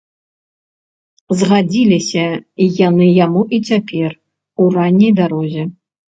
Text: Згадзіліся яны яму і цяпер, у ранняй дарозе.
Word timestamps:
Згадзіліся 1.41 2.23
яны 2.87 3.05
яму 3.25 3.45
і 3.59 3.61
цяпер, 3.71 4.09
у 4.63 4.73
ранняй 4.79 5.15
дарозе. 5.23 5.63